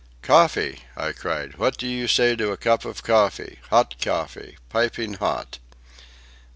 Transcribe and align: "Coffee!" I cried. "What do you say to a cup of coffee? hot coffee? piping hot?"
"Coffee!" 0.23 0.81
I 0.97 1.11
cried. 1.11 1.59
"What 1.59 1.77
do 1.77 1.85
you 1.87 2.07
say 2.07 2.35
to 2.35 2.51
a 2.51 2.57
cup 2.57 2.85
of 2.85 3.03
coffee? 3.03 3.59
hot 3.69 3.97
coffee? 4.01 4.57
piping 4.67 5.13
hot?" 5.13 5.59